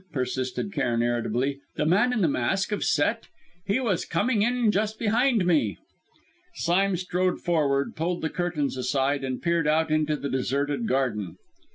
[0.11, 3.27] persisted Cairn irritably; "the man in the mask of Set
[3.67, 5.77] he was coming in just behind me."
[6.55, 11.37] Sime strode forward, pulled the curtains aside, and peered out into the deserted garden.